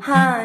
[0.00, 0.39] Hi.